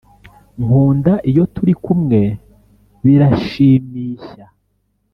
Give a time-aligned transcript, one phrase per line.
[0.63, 2.21] Nkunda iyo turi kumwe
[3.03, 4.45] birashimishya